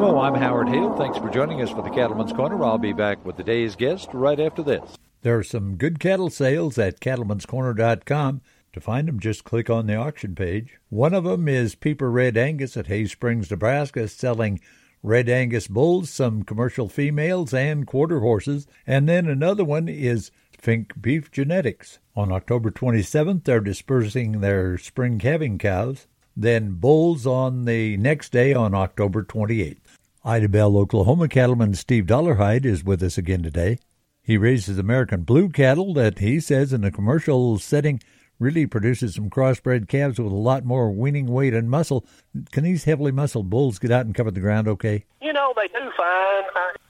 [0.00, 0.96] Hello, I'm Howard Hale.
[0.96, 2.62] Thanks for joining us for the Cattleman's Corner.
[2.62, 4.96] I'll be back with today's guest right after this.
[5.22, 8.40] There are some good cattle sales at cattleman'scorner.com.
[8.74, 10.78] To find them, just click on the auction page.
[10.88, 14.60] One of them is Peeper Red Angus at Hay Springs, Nebraska, selling
[15.02, 18.68] Red Angus bulls, some commercial females, and quarter horses.
[18.86, 21.98] And then another one is Fink Beef Genetics.
[22.14, 26.06] On October 27th, they're dispersing their spring calving cows.
[26.40, 29.78] Then bulls on the next day on October 28th.
[30.24, 33.78] Idabel, Oklahoma cattleman Steve Dollarhide is with us again today.
[34.22, 38.00] He raises American blue cattle that he says in a commercial setting
[38.38, 42.06] really produces some crossbred calves with a lot more weaning weight and muscle.
[42.52, 45.06] Can these heavily muscled bulls get out and cover the ground okay?
[45.20, 46.44] You know, they do fine.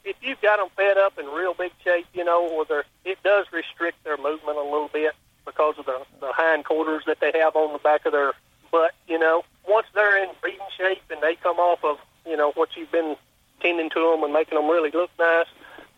[0.05, 3.17] If you've got them fed up in real big shape, you know, where they're, it
[3.25, 5.15] does restrict their movement a little bit
[5.47, 8.35] because of the, the hind quarters that they have on the back of their
[8.71, 9.45] butt, you know.
[9.67, 13.17] Once they're in breeding shape and they come off of, you know, what you've been
[13.61, 15.47] tending to them and making them really look nice,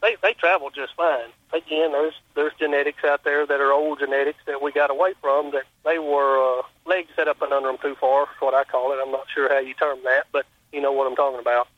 [0.02, 1.28] they they travel just fine.
[1.52, 5.50] Again, there's there's genetics out there that are old genetics that we got away from
[5.52, 8.24] that they were uh, legs set up and under them too far.
[8.24, 8.98] Is what I call it.
[9.02, 11.68] I'm not sure how you term that, but you know what I'm talking about.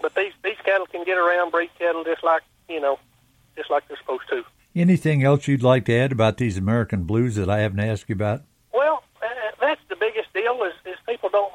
[0.00, 2.98] But these these cattle can get around breed cattle just like you know,
[3.56, 4.44] just like they're supposed to.
[4.74, 8.14] Anything else you'd like to add about these American blues that I haven't asked you
[8.14, 8.42] about?
[8.72, 9.26] Well, uh,
[9.60, 11.52] that's the biggest deal is, is people don't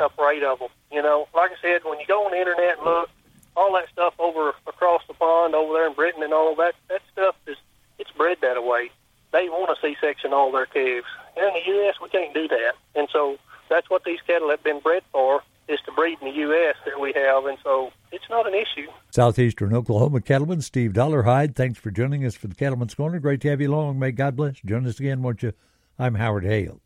[0.00, 0.68] be afraid of them.
[0.90, 3.10] You know, like I said, when you go on the internet and look,
[3.56, 7.02] all that stuff over across the pond over there in Britain and all that that
[7.12, 7.56] stuff is
[7.98, 8.90] it's bred that way.
[9.32, 11.06] They want a C-section all their calves.
[11.34, 13.36] Here in the U.S., we can't do that, and so
[13.68, 16.74] that's what these cattle have been bred for is to breed in the U.S.
[16.84, 18.88] that we have, and so it's not an issue.
[19.10, 23.20] Southeastern Oklahoma cattleman Steve Dollarhide, thanks for joining us for the Cattleman's Corner.
[23.20, 24.00] Great to have you along.
[24.00, 24.60] May God bless.
[24.60, 25.52] Join us again, won't you?
[25.96, 26.80] I'm Howard Hale.